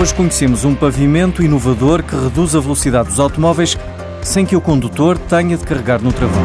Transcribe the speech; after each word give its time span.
Hoje 0.00 0.14
conhecemos 0.14 0.64
um 0.64 0.74
pavimento 0.74 1.42
inovador 1.42 2.02
que 2.02 2.16
reduz 2.16 2.56
a 2.56 2.60
velocidade 2.60 3.10
dos 3.10 3.20
automóveis 3.20 3.76
sem 4.22 4.46
que 4.46 4.56
o 4.56 4.60
condutor 4.60 5.18
tenha 5.18 5.58
de 5.58 5.62
carregar 5.62 6.00
no 6.00 6.10
travão. 6.10 6.42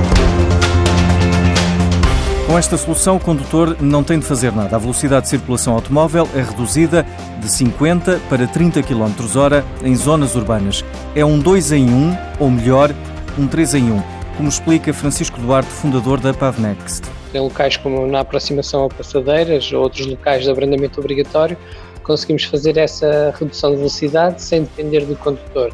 Com 2.48 2.58
esta 2.60 2.76
solução, 2.76 3.16
o 3.16 3.20
condutor 3.20 3.77
não 3.80 4.04
tem 4.04 4.20
de 4.20 4.26
fazer 4.26 4.52
nada. 4.52 4.76
A 4.76 4.80
velocidade 4.80 5.23
de 5.23 5.30
circulação 5.30 5.73
automóvel 5.73 6.27
é 6.36 6.41
reduzida 6.41 7.05
de 7.40 7.49
50 7.49 8.20
para 8.30 8.46
30 8.46 8.84
km 8.84 9.38
hora 9.38 9.63
em 9.82 9.96
zonas 9.96 10.35
urbanas. 10.35 10.84
É 11.16 11.24
um 11.24 11.40
2 11.40 11.72
em 11.72 11.90
1, 11.90 12.18
ou 12.41 12.52
melhor, 12.52 12.94
um 13.40 13.48
3 13.48 13.76
em 13.76 13.90
1, 13.90 14.04
como 14.35 14.49
explica 14.49 14.91
Francisco 14.94 15.40
Duarte, 15.40 15.70
fundador 15.70 16.20
da 16.20 16.34
Pavnext. 16.34 17.05
Em 17.34 17.40
locais 17.40 17.77
como 17.77 18.05
na 18.05 18.20
aproximação 18.20 18.84
a 18.84 18.90
passadeiras 18.90 19.72
ou 19.72 19.82
outros 19.82 20.05
locais 20.05 20.44
de 20.44 20.52
abrandamento 20.52 20.99
obrigatório, 20.99 21.58
conseguimos 22.06 22.44
fazer 22.44 22.78
essa 22.78 23.34
redução 23.38 23.72
de 23.72 23.78
velocidade 23.78 24.42
sem 24.42 24.64
depender 24.64 25.02
do 25.02 25.16
condutor. 25.16 25.74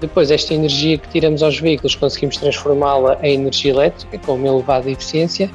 Depois, 0.00 0.30
esta 0.30 0.54
energia 0.54 0.98
que 0.98 1.08
tiramos 1.08 1.42
aos 1.42 1.58
veículos, 1.58 1.94
conseguimos 1.94 2.36
transformá-la 2.36 3.18
em 3.22 3.34
energia 3.34 3.72
elétrica 3.72 4.18
com 4.18 4.34
uma 4.34 4.46
elevada 4.46 4.90
eficiência, 4.90 5.50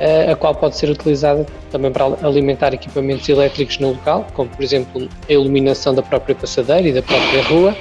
eh, 0.00 0.32
a 0.32 0.34
qual 0.34 0.54
pode 0.54 0.76
ser 0.76 0.88
utilizada 0.88 1.46
também 1.70 1.92
para 1.92 2.06
alimentar 2.26 2.72
equipamentos 2.72 3.28
elétricos 3.28 3.78
no 3.78 3.90
local, 3.90 4.26
como 4.32 4.48
por 4.48 4.62
exemplo 4.64 5.08
a 5.28 5.32
iluminação 5.32 5.94
da 5.94 6.02
própria 6.02 6.34
passadeira 6.34 6.88
e 6.88 6.92
da 6.92 7.02
própria 7.02 7.42
rua, 7.42 7.76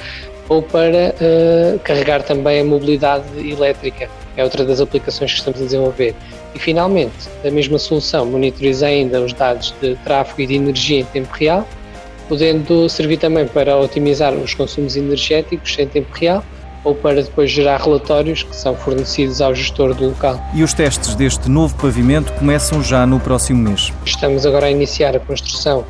ou 0.52 0.62
para 0.62 1.16
uh, 1.16 1.80
carregar 1.80 2.24
também 2.24 2.60
a 2.60 2.66
mobilidade 2.66 3.24
elétrica. 3.40 4.10
É 4.36 4.44
outra 4.44 4.66
das 4.66 4.82
aplicações 4.82 5.32
que 5.32 5.38
estamos 5.38 5.62
a 5.62 5.64
desenvolver. 5.64 6.14
E 6.54 6.60
finalmente, 6.60 7.30
a 7.46 7.50
mesma 7.50 7.80
solução 7.80 8.26
monitoriza 8.26 8.88
ainda 8.88 9.22
os 9.22 9.32
dados 9.32 9.74
de 9.82 9.96
tráfego 10.04 10.42
e 10.42 10.48
de 10.48 10.56
energia 10.56 11.00
em 11.00 11.06
tempo 11.06 11.34
real, 11.34 11.66
podendo 12.28 12.90
servir 12.90 13.16
também 13.16 13.48
para 13.48 13.78
otimizar 13.78 14.34
os 14.34 14.54
consumos 14.54 14.98
energéticos 14.98 15.80
em 15.80 15.88
tempo 15.88 16.14
real 16.14 16.44
ou 16.84 16.96
para 16.96 17.24
depois 17.24 17.50
gerar 17.50 17.80
relatórios 17.80 18.44
que 18.44 18.54
são 18.54 18.76
fornecidos 18.76 19.40
ao 19.40 19.56
gestor 19.56 19.94
do 19.94 20.10
local. 20.10 20.38
E 20.54 20.64
os 20.64 20.74
testes 20.74 21.16
deste 21.16 21.50
novo 21.50 21.74
pavimento 21.76 22.34
começam 22.34 22.84
já 22.84 23.06
no 23.06 23.22
próximo 23.22 23.70
mês. 23.70 23.94
Estamos 24.06 24.46
agora 24.46 24.66
a 24.66 24.72
iniciar 24.72 25.16
a 25.16 25.20
construção 25.20 25.86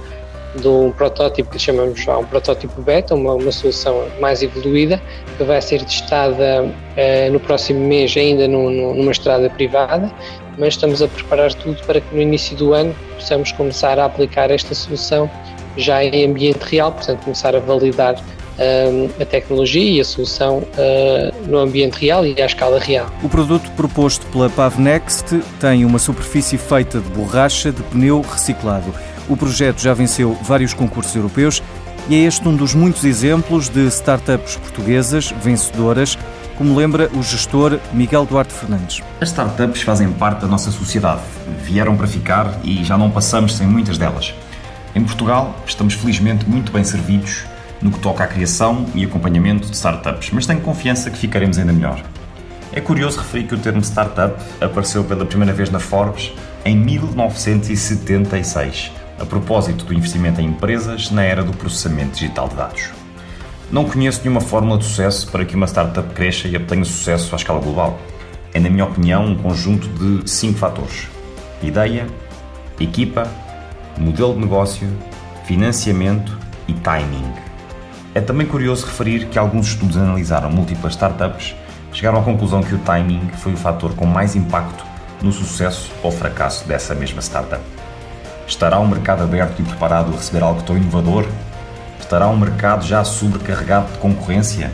de 0.56 0.68
um 0.68 0.92
protótipo 0.92 1.50
que 1.50 1.60
chamamos 1.60 2.02
já 2.02 2.18
um 2.18 2.26
protótipo 2.26 2.82
beta, 2.82 3.16
uma, 3.16 3.34
uma 3.34 3.52
solução 3.52 4.06
mais 4.20 4.42
evoluída, 4.42 5.02
que 5.38 5.44
vai 5.44 5.62
ser 5.62 5.84
testada 5.84 6.64
uh, 6.64 7.32
no 7.32 7.40
próximo 7.40 7.80
mês 7.80 8.16
ainda 8.18 8.48
numa 8.48 9.12
estrada 9.12 9.50
privada, 9.50 10.12
mas 10.58 10.74
estamos 10.74 11.02
a 11.02 11.08
preparar 11.08 11.54
tudo 11.54 11.82
para 11.86 12.02
que 12.02 12.16
no 12.16 12.22
início 12.22 12.56
do 12.58 12.74
ano 12.74 12.94
possamos 13.16 13.52
começar 13.52 13.98
a 13.98 14.06
aplicar 14.06 14.52
esta 14.52 14.76
solução 14.76 15.30
já 15.78 16.04
em 16.04 16.26
ambiente 16.26 16.64
real, 16.64 16.92
portanto 16.92 17.24
começar 17.24 17.56
a 17.56 17.60
validar 17.60 18.16
uh, 18.16 19.22
a 19.22 19.26
tecnologia 19.26 19.98
e 19.98 20.02
a 20.02 20.06
solução 20.06 20.60
uh, 20.60 21.48
no 21.48 21.58
ambiente 21.58 22.00
real 22.00 22.26
e 22.26 22.42
à 22.42 22.46
escala 22.46 22.80
real. 22.80 23.08
O 23.24 23.30
produto 23.30 23.70
proposto 23.72 24.26
pela 24.28 24.50
Pavnext 24.50 25.34
tem 25.60 25.86
uma 25.86 26.00
superfície 26.00 26.58
feita 26.58 27.00
de 27.00 27.10
borracha 27.10 27.72
de 27.72 27.82
pneu 27.84 28.22
reciclado. 28.22 28.94
O 29.32 29.38
projeto 29.38 29.82
já 29.82 29.94
venceu 29.94 30.38
vários 30.44 30.74
concursos 30.74 31.16
europeus 31.16 31.64
e 32.10 32.16
é 32.16 32.18
este 32.18 32.46
um 32.46 32.54
dos 32.54 32.76
muitos 32.76 33.06
exemplos 33.06 33.70
de 33.70 33.88
startups 33.88 34.58
portuguesas 34.58 35.34
vencedoras, 35.42 36.18
como 36.58 36.76
lembra 36.76 37.10
o 37.14 37.24
gestor 37.24 37.80
Miguel 37.94 38.26
Duarte 38.26 38.54
Fernandes. 38.54 39.02
As 39.22 39.30
startups 39.30 39.84
fazem 39.84 40.12
parte 40.12 40.42
da 40.42 40.48
nossa 40.48 40.70
sociedade, 40.70 41.22
vieram 41.64 41.96
para 41.96 42.08
ficar 42.08 42.60
e 42.62 42.84
já 42.84 42.98
não 42.98 43.10
passamos 43.10 43.56
sem 43.56 43.66
muitas 43.66 43.98
delas. 43.98 44.36
Em 44.94 45.02
Portugal, 45.02 45.56
estamos 45.66 45.94
felizmente 45.94 46.46
muito 46.46 46.70
bem 46.70 46.84
servidos 46.84 47.46
no 47.82 47.90
que 47.90 48.00
toca 48.00 48.26
à 48.26 48.28
criação 48.28 48.86
e 48.94 49.06
acompanhamento 49.06 49.70
de 49.70 49.76
startups, 49.78 50.30
mas 50.34 50.46
tenho 50.46 50.60
confiança 50.60 51.10
que 51.10 51.18
ficaremos 51.18 51.58
ainda 51.58 51.72
melhor. 51.72 52.04
É 52.74 52.82
curioso 52.82 53.20
referir 53.20 53.48
que 53.48 53.56
o 53.56 53.58
termo 53.58 53.80
startup 53.80 54.36
apareceu 54.60 55.06
pela 55.06 55.26
primeira 55.26 55.54
vez 55.54 55.70
na 55.70 55.80
Forbes 55.80 56.34
em 56.66 56.76
1976 56.76 59.00
a 59.22 59.26
propósito 59.26 59.86
do 59.86 59.94
investimento 59.94 60.42
em 60.42 60.48
empresas 60.48 61.12
na 61.12 61.24
era 61.24 61.44
do 61.44 61.54
processamento 61.54 62.14
digital 62.14 62.50
de 62.50 62.56
dados. 62.56 62.90
Não 63.72 63.86
conheço 63.86 64.22
nenhuma 64.22 64.42
fórmula 64.42 64.80
de 64.80 64.86
sucesso 64.86 65.30
para 65.32 65.46
que 65.46 65.56
uma 65.56 65.68
startup 65.68 66.14
cresça 66.14 66.48
e 66.48 66.58
obtenha 66.58 66.84
sucesso 66.84 67.34
à 67.34 67.38
escala 67.38 67.60
global. 67.60 68.00
É, 68.54 68.60
na 68.60 68.70
minha 68.70 68.84
opinião, 68.84 69.26
um 69.26 69.36
conjunto 69.36 69.88
de 69.88 70.30
cinco 70.30 70.58
fatores: 70.58 71.08
ideia, 71.62 72.08
equipa, 72.80 73.30
modelo 73.98 74.34
de 74.34 74.40
negócio, 74.40 74.88
financiamento 75.46 76.38
e 76.68 76.74
timing. 76.74 77.32
É 78.14 78.20
também 78.20 78.46
curioso 78.46 78.86
referir 78.88 79.28
que 79.28 79.40
alguns 79.40 79.68
estudos 79.68 79.96
analisaram 79.96 80.52
múltiplas 80.52 80.94
startups 80.94 81.56
chegaram 81.94 82.20
à 82.20 82.24
conclusão 82.24 82.62
que 82.62 82.74
o 82.74 82.80
timing 82.80 83.30
foi 83.38 83.54
o 83.54 83.58
fator 83.58 83.94
com 83.96 84.06
mais 84.06 84.36
impacto 84.36 84.84
no 85.22 85.32
sucesso 85.32 85.92
ou 86.02 86.12
fracasso 86.12 86.68
dessa 86.68 86.96
mesma 86.96 87.22
startup. 87.22 87.62
Estará 88.52 88.82
um 88.82 88.88
mercado 88.88 89.24
aberto 89.24 89.62
e 89.62 89.64
preparado 89.64 90.12
a 90.12 90.18
receber 90.18 90.44
algo 90.44 90.62
tão 90.62 90.76
inovador? 90.76 91.26
Estará 91.98 92.28
um 92.28 92.36
mercado 92.36 92.86
já 92.86 93.02
sobrecarregado 93.02 93.94
de 93.94 93.98
concorrência? 93.98 94.70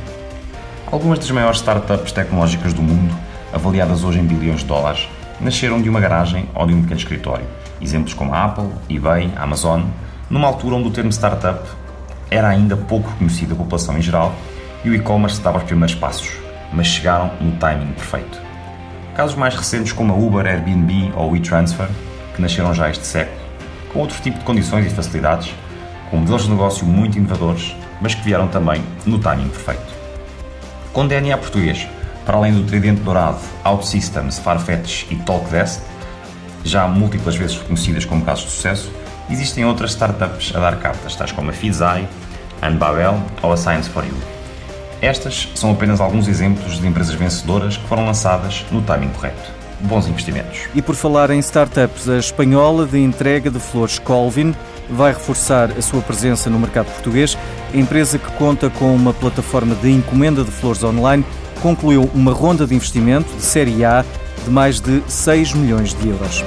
Algumas 0.92 1.20
das 1.20 1.30
maiores 1.30 1.60
startups 1.60 2.12
tecnológicas 2.12 2.74
do 2.74 2.82
mundo, 2.82 3.16
avaliadas 3.54 4.04
hoje 4.04 4.20
em 4.20 4.26
bilhões 4.26 4.62
de 4.62 4.66
dólares, 4.66 5.08
nasceram 5.40 5.80
de 5.80 5.88
uma 5.88 6.00
garagem 6.00 6.50
ou 6.56 6.66
de 6.66 6.74
um 6.74 6.82
pequeno 6.82 7.00
escritório. 7.00 7.46
Exemplos 7.80 8.16
como 8.16 8.34
a 8.34 8.46
Apple, 8.46 8.68
eBay, 8.90 9.32
Amazon, 9.38 9.84
numa 10.28 10.48
altura 10.48 10.76
onde 10.76 10.88
o 10.88 10.92
termo 10.92 11.12
startup 11.12 11.62
era 12.32 12.50
ainda 12.50 12.76
pouco 12.76 13.12
conhecido 13.12 13.52
da 13.52 13.64
população 13.64 13.96
em 13.96 14.02
geral 14.02 14.34
e 14.84 14.90
o 14.90 14.96
e-commerce 14.96 15.40
dava 15.40 15.60
os 15.60 15.64
primeiros 15.64 15.94
passos, 15.94 16.32
mas 16.74 16.88
chegaram 16.88 17.30
no 17.40 17.52
timing 17.58 17.94
perfeito. 17.94 18.42
Casos 19.16 19.36
mais 19.36 19.56
recentes 19.56 19.92
como 19.92 20.14
a 20.14 20.18
Uber, 20.18 20.48
Airbnb 20.48 21.14
ou 21.16 21.30
o 21.30 21.32
WeTransfer, 21.34 21.88
que 22.36 22.42
nasceram 22.42 22.74
já 22.74 22.90
este 22.90 23.06
século, 23.06 23.47
outro 23.98 24.22
tipo 24.22 24.40
de 24.40 24.46
condições 24.46 24.86
e 24.86 24.90
facilidades, 24.90 25.54
com 26.10 26.18
modelos 26.18 26.44
de 26.44 26.50
negócio 26.50 26.86
muito 26.86 27.18
inovadores, 27.18 27.76
mas 28.02 28.16
que 28.16 28.22
vieram 28.22 28.48
também 28.48 28.84
no 29.06 29.20
timing 29.20 29.50
perfeito. 29.50 29.94
Com 30.94 31.08
DNA 31.08 31.38
português, 31.38 31.88
para 32.26 32.38
além 32.38 32.54
do 32.54 32.64
tridente 32.64 33.02
dourado, 33.02 33.40
OutSystems, 33.64 34.40
Farfetch 34.40 35.10
e 35.12 35.16
Talkdesk, 35.16 35.82
já 36.64 36.88
múltiplas 36.88 37.36
vezes 37.36 37.58
reconhecidas 37.58 38.06
como 38.06 38.24
casos 38.24 38.46
de 38.46 38.52
sucesso, 38.52 38.92
existem 39.30 39.66
outras 39.66 39.92
startups 39.92 40.56
a 40.56 40.60
dar 40.60 40.78
cartas, 40.78 41.16
tais 41.16 41.32
como 41.32 41.50
a 41.50 41.54
Fizai, 41.54 42.08
Anbabel 42.62 43.22
ou 43.42 43.52
a 43.52 43.58
Science 43.58 43.90
for 43.90 44.06
You. 44.06 44.18
Estas 45.02 45.50
são 45.56 45.72
apenas 45.72 46.02
alguns 46.02 46.28
exemplos 46.28 46.80
de 46.80 46.88
empresas 46.88 47.14
vencedoras 47.14 47.78
que 47.78 47.88
foram 47.88 48.06
lançadas 48.06 48.66
no 48.72 48.82
timing 48.82 49.10
correto 49.10 49.57
bons 49.82 50.08
investimentos. 50.08 50.68
E 50.74 50.82
por 50.82 50.96
falar 50.96 51.30
em 51.30 51.40
startups, 51.40 52.10
a 52.10 52.18
espanhola 52.18 52.86
de 52.86 53.00
entrega 53.00 53.50
de 53.50 53.60
flores 53.60 54.00
Colvin 54.00 54.56
vai 54.90 55.14
reforçar 55.14 55.72
a 55.72 55.82
sua 55.82 56.02
presença 56.02 56.50
no 56.50 56.60
mercado 56.60 56.88
português. 56.88 57.38
A 57.74 57.78
empresa 57.78 58.18
que 58.18 58.32
conta 58.34 58.70
com 58.70 58.96
uma 58.96 59.14
plataforma 59.14 59.76
de 59.76 59.92
encomenda 59.92 60.44
de 60.44 60.52
flores 60.52 60.84
online 60.84 61.26
concluiu 61.62 62.10
uma 62.14 62.32
ronda 62.32 62.66
de 62.66 62.76
investimento 62.76 63.34
de 63.36 63.42
série 63.42 63.84
A 63.84 64.06
de 64.44 64.50
mais 64.50 64.80
de 64.80 65.02
6 65.08 65.54
milhões 65.54 65.94
de 65.94 66.10
euros. 66.10 66.44